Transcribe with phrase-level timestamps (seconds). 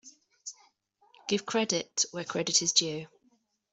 [1.27, 3.05] Give credit where credit is due.